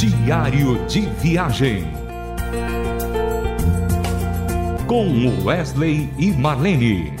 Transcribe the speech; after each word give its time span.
Diário 0.00 0.82
de 0.86 1.02
Viagem. 1.20 1.84
Com 4.86 5.44
Wesley 5.44 6.08
e 6.18 6.30
Marlene. 6.30 7.12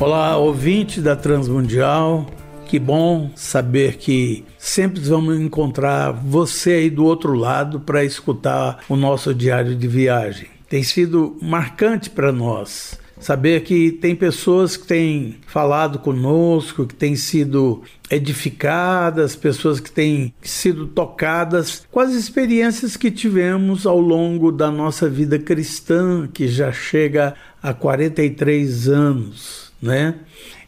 Olá, 0.00 0.38
ouvinte 0.38 1.02
da 1.02 1.14
Transmundial. 1.14 2.24
Que 2.64 2.78
bom 2.78 3.30
saber 3.34 3.98
que 3.98 4.46
sempre 4.56 5.02
vamos 5.02 5.38
encontrar 5.38 6.10
você 6.10 6.70
aí 6.72 6.88
do 6.88 7.04
outro 7.04 7.34
lado 7.34 7.80
para 7.80 8.02
escutar 8.02 8.78
o 8.88 8.96
nosso 8.96 9.34
diário 9.34 9.76
de 9.76 9.86
viagem. 9.86 10.48
Tem 10.70 10.82
sido 10.82 11.36
marcante 11.42 12.08
para 12.08 12.32
nós 12.32 12.98
saber 13.20 13.62
que 13.62 13.92
tem 13.92 14.16
pessoas 14.16 14.76
que 14.76 14.86
têm 14.86 15.36
falado 15.46 15.98
conosco, 15.98 16.86
que 16.86 16.94
têm 16.94 17.14
sido 17.14 17.82
edificadas, 18.10 19.36
pessoas 19.36 19.78
que 19.78 19.90
têm 19.90 20.34
sido 20.42 20.86
tocadas 20.86 21.86
com 21.90 22.00
as 22.00 22.12
experiências 22.12 22.96
que 22.96 23.10
tivemos 23.10 23.86
ao 23.86 24.00
longo 24.00 24.50
da 24.50 24.70
nossa 24.70 25.08
vida 25.08 25.38
cristã, 25.38 26.28
que 26.32 26.48
já 26.48 26.72
chega 26.72 27.34
a 27.62 27.72
43 27.72 28.88
anos, 28.88 29.72
né? 29.80 30.14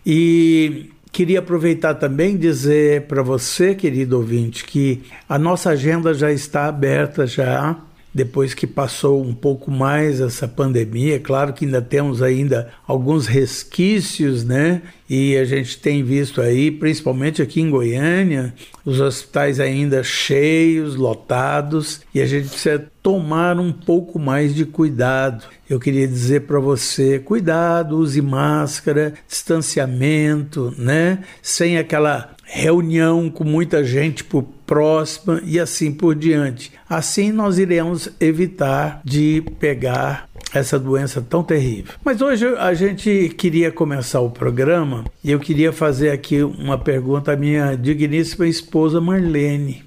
E 0.06 0.90
Queria 1.12 1.40
aproveitar 1.40 1.96
também 1.96 2.38
dizer 2.38 3.02
para 3.02 3.22
você, 3.22 3.74
querido 3.74 4.16
ouvinte, 4.16 4.64
que 4.64 5.02
a 5.28 5.38
nossa 5.38 5.68
agenda 5.68 6.14
já 6.14 6.32
está 6.32 6.64
aberta 6.64 7.26
já 7.26 7.76
depois 8.14 8.52
que 8.52 8.66
passou 8.66 9.22
um 9.22 9.34
pouco 9.34 9.70
mais 9.70 10.20
essa 10.20 10.46
pandemia, 10.46 11.18
claro 11.18 11.52
que 11.52 11.64
ainda 11.64 11.80
temos 11.80 12.22
ainda 12.22 12.70
alguns 12.86 13.26
resquícios, 13.26 14.44
né? 14.44 14.82
E 15.08 15.36
a 15.36 15.44
gente 15.44 15.78
tem 15.78 16.02
visto 16.02 16.40
aí, 16.40 16.70
principalmente 16.70 17.42
aqui 17.42 17.60
em 17.60 17.70
Goiânia, 17.70 18.54
os 18.84 19.00
hospitais 19.00 19.60
ainda 19.60 20.02
cheios, 20.02 20.96
lotados, 20.96 22.00
e 22.14 22.20
a 22.20 22.26
gente 22.26 22.48
precisa 22.48 22.86
tomar 23.02 23.58
um 23.58 23.72
pouco 23.72 24.18
mais 24.18 24.54
de 24.54 24.64
cuidado. 24.64 25.44
Eu 25.68 25.80
queria 25.80 26.06
dizer 26.06 26.42
para 26.42 26.60
você, 26.60 27.18
cuidado, 27.18 27.98
use 27.98 28.20
máscara, 28.22 29.14
distanciamento, 29.28 30.74
né? 30.78 31.20
Sem 31.42 31.78
aquela 31.78 32.34
reunião 32.44 33.30
com 33.30 33.44
muita 33.44 33.82
gente 33.82 34.22
por 34.22 34.44
próxima 34.72 35.42
e 35.44 35.60
assim 35.60 35.92
por 35.92 36.14
diante. 36.14 36.72
Assim 36.88 37.30
nós 37.30 37.58
iremos 37.58 38.08
evitar 38.18 39.02
de 39.04 39.44
pegar 39.60 40.26
essa 40.54 40.78
doença 40.78 41.20
tão 41.20 41.42
terrível. 41.42 41.92
Mas 42.02 42.22
hoje 42.22 42.46
a 42.56 42.72
gente 42.72 43.34
queria 43.36 43.70
começar 43.70 44.20
o 44.20 44.30
programa 44.30 45.04
e 45.22 45.30
eu 45.30 45.38
queria 45.38 45.74
fazer 45.74 46.08
aqui 46.08 46.42
uma 46.42 46.78
pergunta 46.78 47.32
à 47.32 47.36
minha 47.36 47.74
digníssima 47.74 48.46
esposa 48.48 48.98
Marlene. 48.98 49.84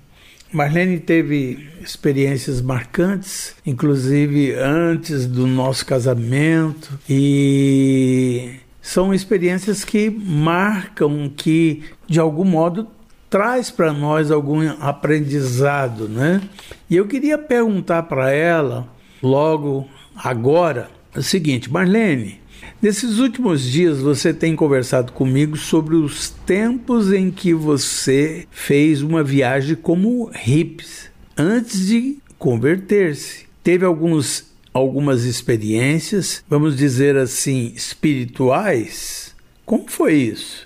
Marlene 0.54 1.00
teve 1.00 1.68
experiências 1.82 2.62
marcantes, 2.62 3.56
inclusive 3.66 4.54
antes 4.54 5.26
do 5.26 5.48
nosso 5.48 5.84
casamento, 5.84 6.98
e 7.10 8.52
são 8.80 9.12
experiências 9.12 9.84
que 9.84 10.12
marcam, 10.12 11.28
que 11.36 11.82
de 12.08 12.20
algum 12.20 12.46
modo 12.46 12.88
traz 13.36 13.70
para 13.70 13.92
nós 13.92 14.32
algum 14.32 14.66
aprendizado, 14.80 16.08
né? 16.08 16.42
E 16.90 16.96
eu 16.96 17.06
queria 17.06 17.38
perguntar 17.38 18.04
para 18.04 18.32
ela, 18.32 18.88
logo 19.22 19.86
agora, 20.16 20.90
o 21.14 21.22
seguinte: 21.22 21.70
Marlene, 21.70 22.40
nesses 22.82 23.20
últimos 23.20 23.62
dias 23.62 24.00
você 24.00 24.34
tem 24.34 24.56
conversado 24.56 25.12
comigo 25.12 25.58
sobre 25.58 25.96
os 25.96 26.30
tempos 26.30 27.12
em 27.12 27.30
que 27.30 27.54
você 27.54 28.48
fez 28.50 29.02
uma 29.02 29.22
viagem 29.22 29.76
como 29.76 30.32
hips, 30.48 31.10
antes 31.38 31.88
de 31.88 32.20
converter-se. 32.40 33.48
Teve 33.62 33.84
alguns 33.84 34.56
algumas 34.74 35.26
experiências, 35.26 36.42
vamos 36.48 36.78
dizer 36.78 37.18
assim, 37.18 37.74
espirituais. 37.76 39.36
Como 39.66 39.92
foi 39.92 40.14
isso? 40.14 40.65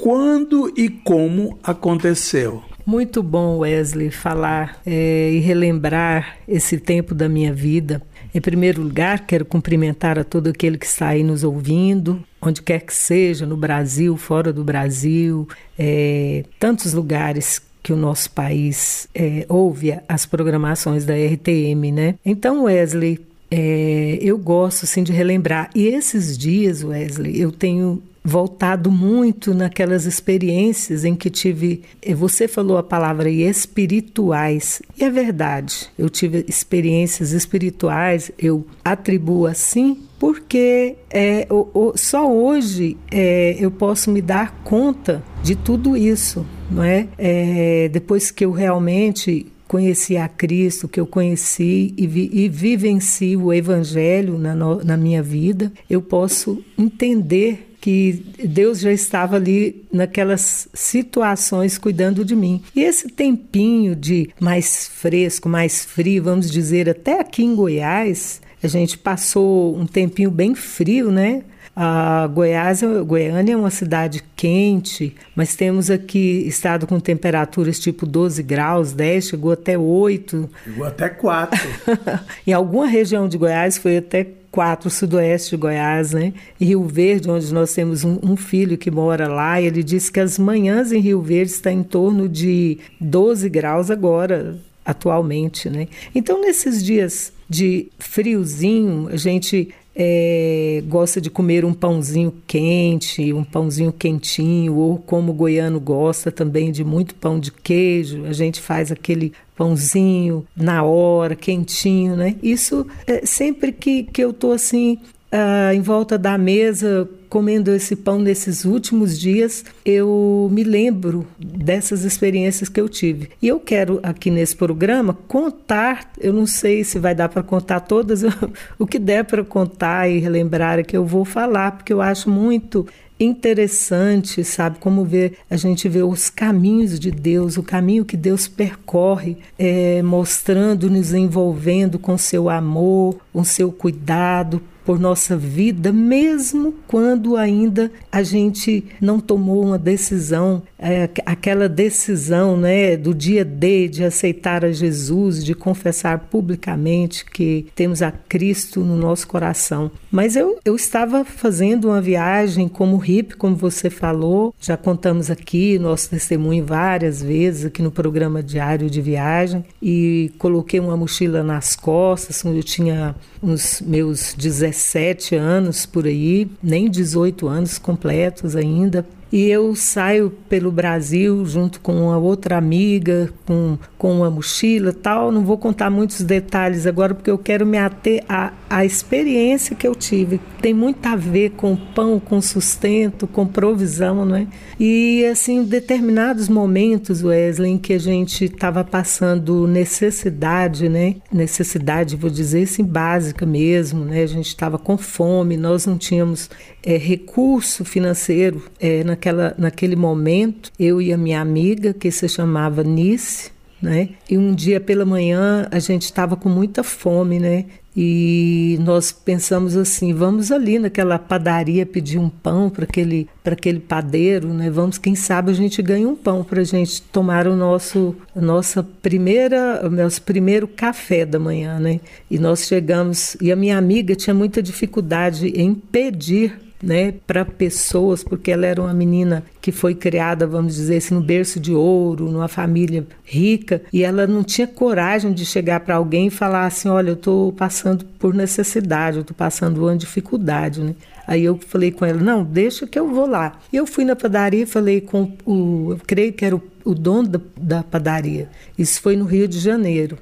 Quando 0.00 0.72
e 0.76 0.88
como 0.88 1.58
aconteceu? 1.62 2.62
Muito 2.86 3.22
bom, 3.22 3.58
Wesley, 3.58 4.10
falar 4.10 4.80
é, 4.86 5.30
e 5.30 5.40
relembrar 5.40 6.38
esse 6.48 6.78
tempo 6.78 7.14
da 7.14 7.28
minha 7.28 7.52
vida. 7.52 8.02
Em 8.34 8.40
primeiro 8.40 8.82
lugar, 8.82 9.26
quero 9.26 9.44
cumprimentar 9.44 10.18
a 10.18 10.24
todo 10.24 10.48
aquele 10.48 10.78
que 10.78 10.86
está 10.86 11.08
aí 11.08 11.22
nos 11.22 11.44
ouvindo, 11.44 12.24
onde 12.40 12.62
quer 12.62 12.80
que 12.80 12.94
seja, 12.94 13.44
no 13.44 13.56
Brasil, 13.56 14.16
fora 14.16 14.52
do 14.52 14.64
Brasil, 14.64 15.46
é, 15.78 16.44
tantos 16.58 16.94
lugares 16.94 17.60
que 17.82 17.92
o 17.92 17.96
nosso 17.96 18.30
país 18.30 19.06
é, 19.14 19.44
ouve 19.48 19.98
as 20.08 20.24
programações 20.24 21.04
da 21.04 21.14
RTM, 21.14 21.92
né? 21.92 22.14
Então, 22.24 22.64
Wesley, 22.64 23.20
é, 23.50 24.18
eu 24.22 24.38
gosto 24.38 24.84
assim 24.84 25.02
de 25.02 25.12
relembrar. 25.12 25.68
E 25.74 25.88
esses 25.88 26.38
dias, 26.38 26.82
Wesley, 26.82 27.38
eu 27.40 27.52
tenho 27.52 28.02
voltado 28.22 28.90
muito 28.90 29.54
naquelas 29.54 30.04
experiências 30.04 31.04
em 31.04 31.14
que 31.14 31.30
tive. 31.30 31.82
Eh, 32.02 32.14
você 32.14 32.46
falou 32.46 32.76
a 32.78 32.82
palavra 32.82 33.30
espirituais. 33.30 34.82
E 34.98 35.04
é 35.04 35.10
verdade, 35.10 35.88
eu 35.98 36.08
tive 36.08 36.44
experiências 36.48 37.32
espirituais, 37.32 38.30
eu 38.38 38.66
atribuo 38.84 39.46
assim 39.46 39.98
porque 40.18 40.96
é, 41.10 41.46
o, 41.48 41.66
o, 41.72 41.92
só 41.96 42.30
hoje 42.30 42.98
é, 43.10 43.56
eu 43.58 43.70
posso 43.70 44.10
me 44.10 44.20
dar 44.20 44.60
conta 44.62 45.24
de 45.42 45.56
tudo 45.56 45.96
isso, 45.96 46.44
não 46.70 46.84
é? 46.84 47.08
é? 47.16 47.88
Depois 47.88 48.30
que 48.30 48.44
eu 48.44 48.52
realmente 48.52 49.46
conheci 49.66 50.18
a 50.18 50.28
Cristo, 50.28 50.88
que 50.88 51.00
eu 51.00 51.06
conheci 51.06 51.94
e, 51.96 52.06
vi, 52.06 52.28
e 52.32 52.48
vivenci 52.50 53.34
o 53.34 53.50
Evangelho 53.50 54.36
na, 54.36 54.54
na 54.54 54.96
minha 54.96 55.22
vida, 55.22 55.72
eu 55.88 56.02
posso 56.02 56.62
entender 56.76 57.69
que 57.80 58.22
Deus 58.44 58.80
já 58.80 58.92
estava 58.92 59.36
ali 59.36 59.84
naquelas 59.92 60.68
situações 60.74 61.78
cuidando 61.78 62.24
de 62.24 62.36
mim. 62.36 62.62
E 62.76 62.82
esse 62.82 63.08
tempinho 63.08 63.96
de 63.96 64.30
mais 64.38 64.88
fresco, 64.88 65.48
mais 65.48 65.84
frio, 65.84 66.22
vamos 66.22 66.50
dizer, 66.50 66.88
até 66.88 67.20
aqui 67.20 67.42
em 67.42 67.54
Goiás, 67.54 68.40
a 68.62 68.68
gente 68.68 68.98
passou 68.98 69.76
um 69.76 69.86
tempinho 69.86 70.30
bem 70.30 70.54
frio, 70.54 71.10
né? 71.10 71.42
A 71.74 72.26
Goiás, 72.26 72.82
Goiânia 73.06 73.54
é 73.54 73.56
uma 73.56 73.70
cidade 73.70 74.22
quente, 74.36 75.14
mas 75.34 75.54
temos 75.54 75.88
aqui 75.88 76.46
estado 76.46 76.86
com 76.86 76.98
temperaturas 77.00 77.78
tipo 77.78 78.04
12 78.04 78.42
graus, 78.42 78.92
10, 78.92 79.28
chegou 79.28 79.52
até 79.52 79.78
8. 79.78 80.50
Chegou 80.64 80.84
até 80.84 81.08
4. 81.08 81.58
em 82.46 82.52
alguma 82.52 82.86
região 82.86 83.28
de 83.28 83.38
Goiás 83.38 83.78
foi 83.78 83.96
até 83.98 84.26
4, 84.50 84.90
sudoeste 84.90 85.50
de 85.50 85.56
Goiás, 85.56 86.12
né? 86.12 86.32
Rio 86.60 86.84
Verde, 86.84 87.30
onde 87.30 87.52
nós 87.54 87.72
temos 87.72 88.04
um, 88.04 88.18
um, 88.22 88.36
filho 88.36 88.76
que 88.76 88.90
mora 88.90 89.28
lá, 89.28 89.60
ele 89.60 89.82
disse 89.82 90.10
que 90.10 90.20
as 90.20 90.38
manhãs 90.38 90.92
em 90.92 91.00
Rio 91.00 91.22
Verde 91.22 91.52
está 91.52 91.70
em 91.70 91.82
torno 91.82 92.28
de 92.28 92.78
12 93.00 93.48
graus 93.48 93.90
agora, 93.90 94.58
atualmente, 94.84 95.70
né? 95.70 95.86
Então, 96.14 96.40
nesses 96.40 96.82
dias 96.82 97.32
de 97.48 97.88
friozinho, 97.98 99.08
a 99.12 99.16
gente 99.16 99.70
é, 99.94 100.82
gosta 100.86 101.20
de 101.20 101.28
comer 101.30 101.64
um 101.64 101.74
pãozinho 101.74 102.32
quente, 102.46 103.32
um 103.32 103.44
pãozinho 103.44 103.92
quentinho, 103.92 104.76
ou 104.76 104.98
como 104.98 105.32
o 105.32 105.34
goiano 105.34 105.80
gosta 105.80 106.30
também 106.30 106.70
de 106.70 106.84
muito 106.84 107.14
pão 107.14 107.38
de 107.38 107.50
queijo, 107.50 108.24
a 108.24 108.32
gente 108.32 108.60
faz 108.60 108.92
aquele 108.92 109.32
pãozinho 109.56 110.46
na 110.56 110.82
hora, 110.82 111.34
quentinho, 111.34 112.16
né? 112.16 112.36
Isso 112.42 112.86
é, 113.06 113.26
sempre 113.26 113.72
que, 113.72 114.04
que 114.04 114.22
eu 114.22 114.32
tô 114.32 114.52
assim 114.52 114.98
uh, 115.32 115.72
em 115.72 115.80
volta 115.80 116.18
da 116.18 116.36
mesa 116.36 117.08
comendo 117.30 117.72
esse 117.72 117.94
pão 117.94 118.18
nesses 118.18 118.64
últimos 118.64 119.18
dias, 119.18 119.64
eu 119.84 120.48
me 120.50 120.64
lembro 120.64 121.24
dessas 121.38 122.02
experiências 122.02 122.68
que 122.68 122.80
eu 122.80 122.88
tive. 122.88 123.30
E 123.40 123.46
eu 123.46 123.60
quero 123.60 124.00
aqui 124.02 124.32
nesse 124.32 124.56
programa 124.56 125.16
contar, 125.28 126.10
eu 126.18 126.32
não 126.32 126.44
sei 126.44 126.82
se 126.82 126.98
vai 126.98 127.14
dar 127.14 127.28
para 127.28 127.44
contar 127.44 127.80
todas, 127.80 128.22
o 128.76 128.84
que 128.84 128.98
der 128.98 129.24
para 129.24 129.44
contar 129.44 130.10
e 130.10 130.18
relembrar 130.18 130.80
é 130.80 130.82
que 130.82 130.96
eu 130.96 131.06
vou 131.06 131.24
falar, 131.24 131.70
porque 131.70 131.92
eu 131.92 132.00
acho 132.00 132.28
muito 132.28 132.84
interessante, 133.20 134.42
sabe? 134.42 134.78
Como 134.78 135.04
ver 135.04 135.34
a 135.50 135.56
gente 135.56 135.88
vê 135.88 136.02
os 136.02 136.30
caminhos 136.30 136.98
de 136.98 137.10
Deus, 137.10 137.58
o 137.58 137.62
caminho 137.62 138.04
que 138.04 138.16
Deus 138.16 138.48
percorre, 138.48 139.36
é, 139.58 140.02
mostrando, 140.02 140.88
nos 140.88 141.12
envolvendo 141.12 141.98
com 141.98 142.16
seu 142.16 142.48
amor, 142.48 143.16
com 143.32 143.44
seu 143.44 143.70
cuidado 143.70 144.62
por 144.84 144.98
nossa 144.98 145.36
vida, 145.36 145.92
mesmo 145.92 146.74
quando 146.88 147.36
ainda 147.36 147.92
a 148.10 148.24
gente 148.24 148.84
não 149.00 149.20
tomou 149.20 149.64
uma 149.64 149.78
decisão, 149.78 150.62
é, 150.76 151.08
aquela 151.24 151.68
decisão 151.68 152.56
né, 152.56 152.96
do 152.96 153.14
dia 153.14 153.44
D 153.44 153.86
de 153.86 154.04
aceitar 154.04 154.64
a 154.64 154.72
Jesus, 154.72 155.44
de 155.44 155.54
confessar 155.54 156.26
publicamente 156.30 157.24
que 157.24 157.66
temos 157.74 158.02
a 158.02 158.10
Cristo 158.10 158.80
no 158.80 158.96
nosso 158.96 159.28
coração. 159.28 159.90
Mas 160.10 160.34
eu, 160.34 160.58
eu 160.64 160.74
estava 160.74 161.24
fazendo 161.24 161.88
uma 161.88 162.00
viagem 162.00 162.66
como 162.66 162.96
Como 163.36 163.56
você 163.56 163.90
falou, 163.90 164.54
já 164.60 164.76
contamos 164.76 165.30
aqui 165.30 165.78
nosso 165.78 166.10
testemunho 166.10 166.64
várias 166.64 167.22
vezes 167.22 167.64
aqui 167.64 167.82
no 167.82 167.90
programa 167.90 168.42
Diário 168.42 168.88
de 168.88 169.00
Viagem 169.00 169.64
e 169.82 170.32
coloquei 170.38 170.78
uma 170.78 170.96
mochila 170.96 171.42
nas 171.42 171.74
costas, 171.74 172.42
quando 172.42 172.56
eu 172.56 172.62
tinha 172.62 173.14
uns 173.42 173.80
meus 173.80 174.34
17 174.34 175.34
anos 175.34 175.86
por 175.86 176.06
aí, 176.06 176.48
nem 176.62 176.88
18 176.88 177.48
anos 177.48 177.78
completos 177.78 178.54
ainda, 178.54 179.04
e 179.32 179.48
eu 179.48 179.76
saio 179.76 180.30
pelo 180.48 180.72
Brasil 180.72 181.44
junto 181.46 181.80
com 181.80 181.92
uma 181.92 182.18
outra 182.18 182.56
amiga, 182.56 183.32
com, 183.46 183.78
com 183.96 184.16
uma 184.16 184.30
mochila 184.30 184.92
tal. 184.92 185.30
Não 185.30 185.44
vou 185.44 185.56
contar 185.56 185.88
muitos 185.88 186.22
detalhes 186.22 186.84
agora, 186.84 187.14
porque 187.14 187.30
eu 187.30 187.38
quero 187.38 187.64
me 187.64 187.78
ater 187.78 188.24
à, 188.28 188.52
à 188.68 188.84
experiência 188.84 189.76
que 189.76 189.86
eu 189.86 189.94
tive. 189.94 190.40
Tem 190.60 190.74
muito 190.74 191.06
a 191.06 191.14
ver 191.14 191.50
com 191.50 191.76
pão, 191.76 192.18
com 192.18 192.40
sustento, 192.40 193.28
com 193.28 193.46
provisão, 193.46 194.24
não 194.24 194.34
é? 194.34 194.46
E, 194.78 195.24
assim, 195.26 195.62
determinados 195.62 196.48
momentos, 196.48 197.22
Wesley, 197.22 197.72
em 197.72 197.78
que 197.78 197.92
a 197.92 197.98
gente 197.98 198.46
estava 198.46 198.82
passando 198.82 199.66
necessidade, 199.68 200.88
né? 200.88 201.16
Necessidade, 201.32 202.16
vou 202.16 202.30
dizer 202.30 202.64
assim, 202.64 202.82
básica 202.82 203.46
mesmo, 203.46 204.04
né? 204.04 204.22
A 204.22 204.26
gente 204.26 204.48
estava 204.48 204.76
com 204.76 204.98
fome, 204.98 205.56
nós 205.56 205.86
não 205.86 205.96
tínhamos 205.96 206.50
é, 206.82 206.96
recurso 206.96 207.84
financeiro 207.84 208.64
é, 208.78 209.04
naquela, 209.04 209.54
naquele 209.58 209.96
momento, 209.96 210.70
eu 210.78 211.00
e 211.00 211.12
a 211.12 211.16
minha 211.16 211.40
amiga, 211.40 211.92
que 211.92 212.10
se 212.10 212.28
chamava 212.28 212.82
Nice, 212.82 213.50
né? 213.80 214.10
E 214.28 214.36
um 214.36 214.54
dia 214.54 214.78
pela 214.80 215.04
manhã 215.04 215.66
a 215.70 215.78
gente 215.78 216.02
estava 216.02 216.36
com 216.36 216.48
muita 216.48 216.82
fome, 216.82 217.38
né? 217.38 217.64
E 217.96 218.78
nós 218.82 219.10
pensamos 219.10 219.76
assim, 219.76 220.14
vamos 220.14 220.52
ali 220.52 220.78
naquela 220.78 221.18
padaria 221.18 221.84
pedir 221.84 222.18
um 222.18 222.28
pão 222.28 222.70
para 222.70 222.84
aquele 222.84 223.28
aquele 223.44 223.80
padeiro, 223.80 224.54
né? 224.54 224.70
Vamos, 224.70 224.96
quem 224.96 225.16
sabe 225.16 225.50
a 225.50 225.54
gente 225.54 225.82
ganha 225.82 226.08
um 226.08 226.14
pão 226.14 226.44
para 226.44 226.60
a 226.60 226.64
gente 226.64 227.02
tomar 227.02 227.48
o 227.48 227.56
nosso 227.56 228.14
nossa 228.36 228.82
primeira, 228.82 229.80
o 229.84 229.90
nosso 229.90 230.22
primeiro 230.22 230.68
café 230.68 231.26
da 231.26 231.38
manhã, 231.38 231.80
né? 231.80 232.00
E 232.30 232.38
nós 232.38 232.66
chegamos 232.66 233.36
e 233.40 233.50
a 233.50 233.56
minha 233.56 233.76
amiga 233.76 234.14
tinha 234.14 234.34
muita 234.34 234.62
dificuldade 234.62 235.48
em 235.48 235.74
pedir 235.74 236.69
né, 236.82 237.14
para 237.26 237.44
pessoas, 237.44 238.24
porque 238.24 238.50
ela 238.50 238.66
era 238.66 238.80
uma 238.80 238.94
menina 238.94 239.44
que 239.60 239.70
foi 239.70 239.94
criada, 239.94 240.46
vamos 240.46 240.74
dizer 240.74 240.96
assim, 240.96 241.14
no 241.14 241.20
berço 241.20 241.60
de 241.60 241.72
ouro, 241.72 242.30
numa 242.30 242.48
família 242.48 243.06
rica, 243.24 243.82
e 243.92 244.02
ela 244.02 244.26
não 244.26 244.42
tinha 244.42 244.66
coragem 244.66 245.32
de 245.32 245.44
chegar 245.44 245.80
para 245.80 245.96
alguém 245.96 246.28
e 246.28 246.30
falar 246.30 246.66
assim: 246.66 246.88
Olha, 246.88 247.10
eu 247.10 247.14
estou 247.14 247.52
passando 247.52 248.04
por 248.18 248.34
necessidade, 248.34 249.18
eu 249.18 249.22
estou 249.22 249.36
passando 249.36 249.82
uma 249.82 249.96
dificuldade. 249.96 250.80
Né? 250.82 250.94
Aí 251.26 251.44
eu 251.44 251.58
falei 251.68 251.90
com 251.90 252.04
ela: 252.04 252.20
Não, 252.20 252.42
deixa 252.42 252.86
que 252.86 252.98
eu 252.98 253.08
vou 253.08 253.26
lá. 253.26 253.58
E 253.72 253.76
eu 253.76 253.86
fui 253.86 254.04
na 254.04 254.16
padaria 254.16 254.62
e 254.62 254.66
falei 254.66 255.00
com 255.00 255.32
o, 255.44 255.92
eu 255.92 256.00
creio 256.06 256.32
que 256.32 256.44
era 256.44 256.56
o, 256.56 256.62
o 256.84 256.94
dono 256.94 257.28
da, 257.28 257.40
da 257.56 257.82
padaria. 257.82 258.48
Isso 258.78 259.00
foi 259.02 259.16
no 259.16 259.26
Rio 259.26 259.46
de 259.46 259.58
Janeiro. 259.58 260.16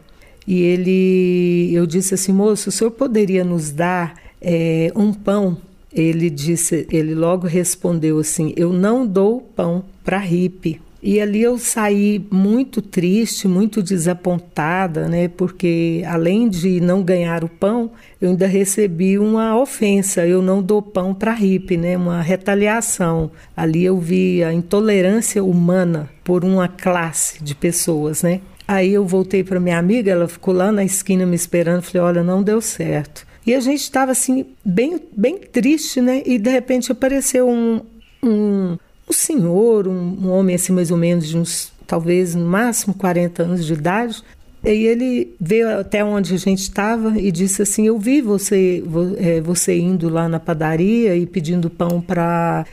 E 0.47 0.63
ele, 0.63 1.71
eu 1.75 1.87
disse 1.87 2.15
assim, 2.15 2.33
moço, 2.33 2.71
o 2.71 2.73
senhor 2.73 2.91
poderia 2.91 3.45
nos 3.45 3.71
dar 3.71 4.15
é, 4.41 4.91
um 4.97 5.13
pão 5.13 5.59
ele 6.01 6.31
disse, 6.31 6.87
ele 6.91 7.15
logo 7.15 7.47
respondeu 7.47 8.19
assim: 8.19 8.53
Eu 8.57 8.73
não 8.73 9.07
dou 9.07 9.41
pão 9.41 9.85
para 10.05 10.19
hippie. 10.19 10.81
E 11.01 11.21
ali 11.21 11.43
eu 11.43 11.57
saí 11.59 12.27
muito 12.29 12.83
triste, 12.83 13.47
muito 13.47 13.81
desapontada, 13.81 15.07
né? 15.09 15.29
Porque 15.29 16.03
além 16.05 16.49
de 16.49 16.81
não 16.81 17.05
ganhar 17.05 17.45
o 17.45 17.49
pão, 17.49 17.93
eu 18.21 18.31
ainda 18.31 18.49
recebi 18.49 19.17
uma 19.17 19.57
ofensa. 19.57 20.27
Eu 20.27 20.43
não 20.43 20.61
dou 20.61 20.83
pão 20.83 21.15
para 21.15 21.33
hippie, 21.33 21.77
né? 21.77 21.97
Uma 21.97 22.21
retaliação. 22.21 23.31
Ali 23.57 23.85
eu 23.85 23.97
vi 23.99 24.43
a 24.43 24.53
intolerância 24.53 25.43
humana 25.45 26.11
por 26.25 26.45
uma 26.45 26.67
classe 26.67 27.43
de 27.45 27.55
pessoas, 27.55 28.25
né? 28.25 28.41
Aí 28.67 28.93
eu 28.93 29.07
voltei 29.07 29.45
para 29.45 29.61
minha 29.61 29.79
amiga, 29.79 30.11
ela 30.11 30.27
ficou 30.27 30.53
lá 30.53 30.73
na 30.73 30.85
esquina 30.85 31.25
me 31.25 31.37
esperando. 31.37 31.83
Falei: 31.83 32.03
Olha, 32.03 32.23
não 32.25 32.43
deu 32.43 32.61
certo. 32.61 33.28
E 33.49 33.55
a 33.55 33.61
gente 33.61 33.81
estava 33.81 34.13
assim, 34.13 34.45
bem, 34.63 35.01
bem 35.17 35.39
triste, 35.39 36.03
né? 36.03 36.23
E 36.27 36.39
de 36.39 36.51
repente 36.51 36.93
apareceu 36.93 37.49
um, 37.49 37.81
um, 38.23 38.77
um 39.09 39.13
senhor, 39.13 39.89
um, 39.89 40.19
um 40.23 40.29
homem 40.29 40.55
assim, 40.55 40.71
mais 40.71 40.91
ou 40.91 40.99
menos 40.99 41.27
de 41.27 41.39
uns, 41.39 41.73
talvez 41.87 42.35
no 42.35 42.45
máximo 42.45 42.93
40 42.93 43.45
anos 43.45 43.65
de 43.65 43.73
idade, 43.73 44.23
e 44.63 44.69
ele 44.69 45.35
veio 45.41 45.81
até 45.81 46.05
onde 46.05 46.35
a 46.35 46.37
gente 46.37 46.59
estava 46.59 47.19
e 47.19 47.33
disse 47.33 47.63
assim: 47.63 47.87
Eu 47.87 47.99
vi 47.99 48.21
você, 48.21 48.85
é, 49.17 49.41
você 49.41 49.79
indo 49.79 50.11
lá 50.11 50.29
na 50.29 50.39
padaria 50.39 51.17
e 51.17 51.25
pedindo 51.25 51.71
pão 51.71 52.03
para 52.03 52.67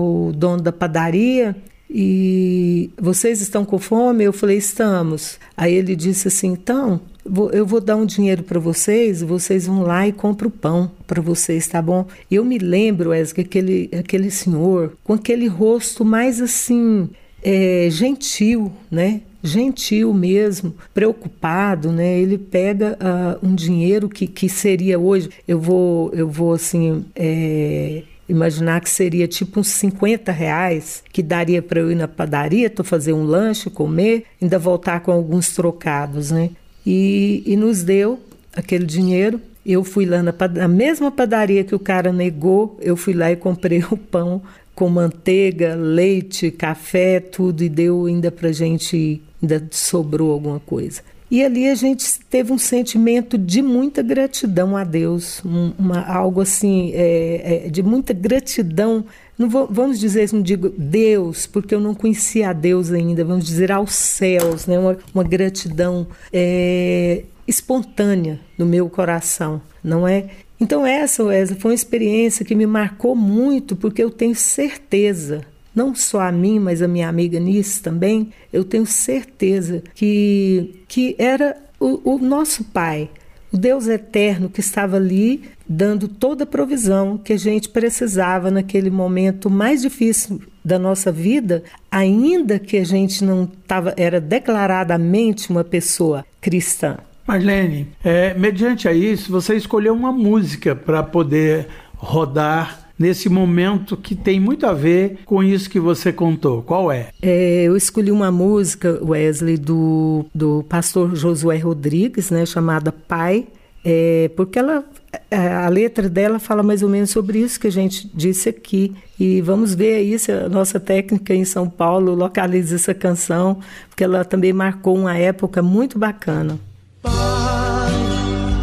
o 0.00 0.32
dono 0.34 0.60
da 0.60 0.72
padaria. 0.72 1.54
E 1.88 2.90
vocês 3.00 3.40
estão 3.40 3.64
com 3.64 3.78
fome? 3.78 4.24
Eu 4.24 4.32
falei: 4.32 4.56
Estamos. 4.56 5.38
Aí 5.56 5.72
ele 5.72 5.94
disse 5.94 6.26
assim: 6.26 6.48
Então, 6.48 7.00
eu 7.24 7.64
vou 7.64 7.80
dar 7.80 7.96
um 7.96 8.04
dinheiro 8.04 8.42
para 8.42 8.58
vocês, 8.58 9.22
vocês 9.22 9.66
vão 9.66 9.82
lá 9.82 10.06
e 10.06 10.12
compram 10.12 10.50
pão 10.50 10.90
para 11.06 11.20
vocês, 11.20 11.66
tá 11.66 11.80
bom? 11.80 12.06
Eu 12.30 12.44
me 12.44 12.58
lembro, 12.58 13.10
Wesley, 13.10 13.46
aquele, 13.46 13.90
aquele 13.96 14.30
senhor 14.30 14.92
com 15.04 15.12
aquele 15.12 15.46
rosto 15.46 16.04
mais 16.04 16.40
assim, 16.40 17.08
é, 17.42 17.88
gentil, 17.90 18.72
né? 18.90 19.20
Gentil 19.42 20.12
mesmo, 20.14 20.74
preocupado, 20.94 21.90
né? 21.90 22.18
Ele 22.18 22.38
pega 22.38 22.96
uh, 23.00 23.46
um 23.46 23.54
dinheiro 23.54 24.08
que, 24.08 24.26
que 24.26 24.48
seria 24.48 24.98
hoje, 24.98 25.30
eu 25.46 25.60
vou, 25.60 26.10
eu 26.14 26.28
vou 26.28 26.52
assim, 26.52 27.04
é, 27.14 28.02
imaginar 28.28 28.80
que 28.80 28.90
seria 28.90 29.26
tipo 29.28 29.60
uns 29.60 29.68
50 29.68 30.30
reais 30.30 31.02
que 31.12 31.22
daria 31.22 31.60
para 31.60 31.80
eu 31.80 31.90
ir 31.90 31.96
na 31.96 32.08
padaria, 32.08 32.70
tô 32.70 32.84
fazer 32.84 33.12
um 33.12 33.24
lanche, 33.24 33.68
comer, 33.68 34.24
ainda 34.40 34.58
voltar 34.58 35.00
com 35.00 35.10
alguns 35.10 35.54
trocados, 35.54 36.30
né? 36.30 36.50
E, 36.86 37.42
e 37.46 37.56
nos 37.56 37.82
deu 37.82 38.20
aquele 38.54 38.84
dinheiro. 38.84 39.40
Eu 39.64 39.84
fui 39.84 40.04
lá 40.04 40.22
na, 40.22 40.34
na 40.54 40.68
mesma 40.68 41.10
padaria 41.10 41.62
que 41.62 41.74
o 41.74 41.78
cara 41.78 42.12
negou, 42.12 42.76
eu 42.80 42.96
fui 42.96 43.14
lá 43.14 43.30
e 43.30 43.36
comprei 43.36 43.82
o 43.90 43.96
pão 43.96 44.42
com 44.74 44.88
manteiga, 44.88 45.74
leite, 45.74 46.50
café, 46.50 47.20
tudo, 47.20 47.62
e 47.62 47.68
deu 47.68 48.06
ainda 48.06 48.30
para 48.30 48.50
gente, 48.52 49.20
ainda 49.40 49.68
sobrou 49.70 50.32
alguma 50.32 50.58
coisa. 50.60 51.02
E 51.32 51.42
ali 51.42 51.66
a 51.66 51.74
gente 51.74 52.20
teve 52.28 52.52
um 52.52 52.58
sentimento 52.58 53.38
de 53.38 53.62
muita 53.62 54.02
gratidão 54.02 54.76
a 54.76 54.84
Deus, 54.84 55.42
uma, 55.42 56.06
algo 56.06 56.42
assim, 56.42 56.92
é, 56.92 57.64
é, 57.64 57.70
de 57.70 57.82
muita 57.82 58.12
gratidão. 58.12 59.02
Não 59.38 59.48
vou, 59.48 59.66
vamos 59.66 59.98
dizer, 59.98 60.30
não 60.30 60.42
digo 60.42 60.68
Deus, 60.68 61.46
porque 61.46 61.74
eu 61.74 61.80
não 61.80 61.94
conhecia 61.94 62.50
a 62.50 62.52
Deus 62.52 62.92
ainda, 62.92 63.24
vamos 63.24 63.46
dizer 63.46 63.72
aos 63.72 63.94
céus, 63.94 64.66
né? 64.66 64.78
uma, 64.78 64.98
uma 65.14 65.24
gratidão 65.24 66.06
é, 66.30 67.24
espontânea 67.48 68.38
no 68.58 68.66
meu 68.66 68.90
coração, 68.90 69.62
não 69.82 70.06
é? 70.06 70.26
Então, 70.60 70.84
essa, 70.84 71.24
Wesley, 71.24 71.58
foi 71.58 71.70
uma 71.70 71.74
experiência 71.74 72.44
que 72.44 72.54
me 72.54 72.66
marcou 72.66 73.16
muito, 73.16 73.74
porque 73.74 74.02
eu 74.02 74.10
tenho 74.10 74.34
certeza 74.34 75.46
não 75.74 75.94
só 75.94 76.20
a 76.20 76.32
mim, 76.32 76.58
mas 76.58 76.82
a 76.82 76.88
minha 76.88 77.08
amiga 77.08 77.40
Nice 77.40 77.80
também, 77.80 78.30
eu 78.52 78.64
tenho 78.64 78.86
certeza 78.86 79.82
que, 79.94 80.84
que 80.86 81.16
era 81.18 81.56
o, 81.80 82.14
o 82.14 82.18
nosso 82.18 82.64
Pai, 82.64 83.10
o 83.52 83.56
Deus 83.56 83.86
eterno 83.86 84.48
que 84.48 84.60
estava 84.60 84.96
ali 84.96 85.42
dando 85.68 86.08
toda 86.08 86.44
a 86.44 86.46
provisão 86.46 87.18
que 87.18 87.32
a 87.32 87.38
gente 87.38 87.68
precisava 87.68 88.50
naquele 88.50 88.90
momento 88.90 89.50
mais 89.50 89.82
difícil 89.82 90.40
da 90.64 90.78
nossa 90.78 91.10
vida, 91.10 91.62
ainda 91.90 92.58
que 92.58 92.76
a 92.76 92.84
gente 92.84 93.24
não 93.24 93.46
tava, 93.46 93.94
era 93.96 94.20
declaradamente 94.20 95.50
uma 95.50 95.64
pessoa 95.64 96.24
cristã. 96.40 96.98
Marlene, 97.26 97.88
é, 98.02 98.34
mediante 98.34 98.88
a 98.88 98.92
isso, 98.92 99.30
você 99.30 99.54
escolheu 99.54 99.94
uma 99.94 100.12
música 100.12 100.74
para 100.74 101.02
poder 101.02 101.68
rodar 101.94 102.81
nesse 102.98 103.28
momento 103.28 103.96
que 103.96 104.14
tem 104.14 104.38
muito 104.38 104.66
a 104.66 104.72
ver 104.72 105.20
com 105.24 105.42
isso 105.42 105.68
que 105.68 105.80
você 105.80 106.12
contou. 106.12 106.62
Qual 106.62 106.90
é? 106.90 107.08
é 107.20 107.64
eu 107.64 107.76
escolhi 107.76 108.10
uma 108.10 108.30
música, 108.30 108.98
Wesley, 109.02 109.56
do, 109.56 110.24
do 110.34 110.64
pastor 110.68 111.14
Josué 111.14 111.58
Rodrigues, 111.58 112.30
né, 112.30 112.46
chamada 112.46 112.92
Pai, 112.92 113.46
é, 113.84 114.30
porque 114.36 114.58
ela 114.58 114.84
é, 115.30 115.48
a 115.48 115.68
letra 115.68 116.08
dela 116.08 116.38
fala 116.38 116.62
mais 116.62 116.82
ou 116.82 116.88
menos 116.88 117.10
sobre 117.10 117.38
isso 117.38 117.58
que 117.58 117.66
a 117.66 117.72
gente 117.72 118.10
disse 118.14 118.48
aqui. 118.48 118.94
E 119.18 119.40
vamos 119.40 119.74
ver 119.74 119.96
aí 119.96 120.18
se 120.18 120.32
a 120.32 120.48
nossa 120.48 120.80
técnica 120.80 121.34
em 121.34 121.44
São 121.44 121.68
Paulo 121.68 122.14
localiza 122.14 122.76
essa 122.76 122.94
canção, 122.94 123.58
porque 123.88 124.04
ela 124.04 124.24
também 124.24 124.52
marcou 124.52 124.96
uma 124.96 125.16
época 125.16 125.62
muito 125.62 125.98
bacana. 125.98 126.58
Pai, 127.02 127.12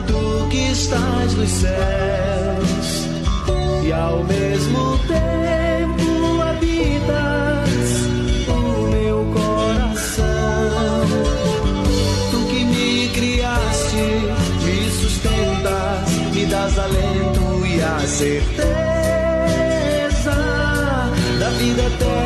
tu 0.08 0.50
que 0.50 0.72
estás 0.72 1.36
nos 1.36 1.50
céus 1.50 2.20
e 2.26 2.29
ao 4.00 4.24
mesmo 4.24 4.98
tempo 5.00 6.41
habitas 6.41 7.70
o 8.48 8.88
meu 8.89 9.25
coração. 9.34 10.25
Tu 12.32 12.39
que 12.50 12.63
me 12.65 13.10
criaste, 13.10 14.08
me 14.63 14.91
sustentas, 14.91 16.10
me 16.34 16.46
das 16.46 16.79
alento 16.79 17.65
e 17.65 17.82
a 17.82 18.00
certeza 18.08 19.00
vida 21.60 21.82
eterna. 21.82 22.19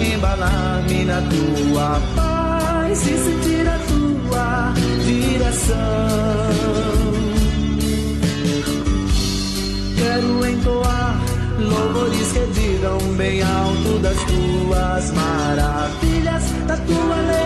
Embalar-me 0.00 1.04
na 1.04 1.20
tua 1.22 2.00
paz 2.14 3.02
e 3.02 3.16
sentir 3.18 3.68
a 3.68 3.78
tua 3.88 4.72
direção. 5.04 5.76
Quero 9.96 10.46
entoar 10.46 11.20
louvores 11.58 12.32
que 12.32 12.46
digam 12.60 12.98
bem 13.16 13.42
alto 13.42 13.98
das 14.00 14.18
tuas 14.24 15.12
maravilhas, 15.12 16.42
da 16.66 16.76
tua 16.76 17.16
lealdade, 17.16 17.45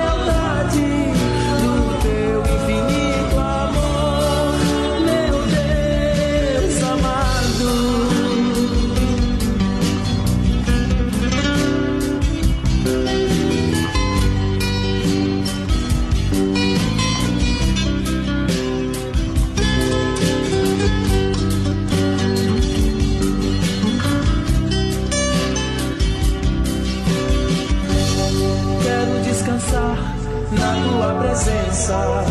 presença, 31.40 32.23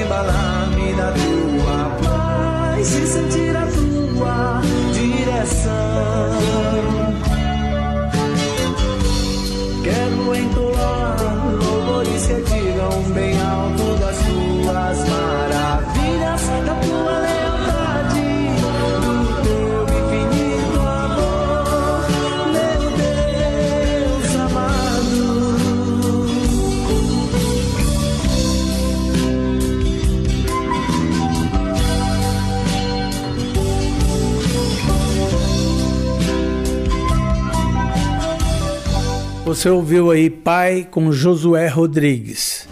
embalar-me 0.00 0.43
Você 39.54 39.70
ouviu 39.70 40.10
aí 40.10 40.28
Pai 40.28 40.84
com 40.90 41.12
Josué 41.12 41.68
Rodrigues. 41.68 42.66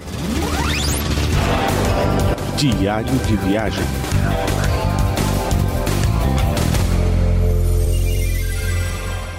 Diário 2.56 3.14
de 3.24 3.36
viagem. 3.36 3.84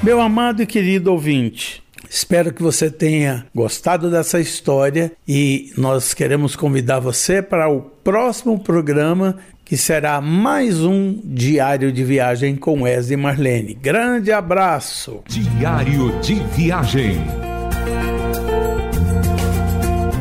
Meu 0.02 0.22
amado 0.22 0.64
e 0.64 0.66
querido 0.66 1.12
ouvinte, 1.12 1.84
espero 2.10 2.54
que 2.54 2.64
você 2.64 2.90
tenha 2.90 3.46
gostado 3.54 4.10
dessa 4.10 4.40
história 4.40 5.12
e 5.28 5.74
nós 5.78 6.14
queremos 6.14 6.56
convidar 6.56 7.02
você 7.02 7.42
para 7.42 7.68
o 7.68 7.82
próximo 7.82 8.58
programa 8.58 9.38
que 9.74 9.78
será 9.78 10.22
mais 10.22 10.84
um 10.84 11.20
Diário 11.24 11.92
de 11.92 12.04
Viagem 12.04 12.56
com 12.56 12.84
Wesley 12.84 13.18
Marlene. 13.18 13.74
Grande 13.74 14.32
abraço! 14.32 15.24
Diário 15.28 16.12
de 16.22 16.36
Viagem. 16.56 17.20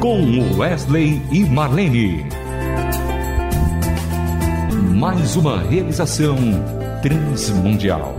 Com 0.01 0.57
Wesley 0.57 1.21
e 1.31 1.45
Marlene. 1.45 2.25
Mais 4.95 5.37
uma 5.37 5.63
realização 5.65 6.35
transmundial. 7.03 8.17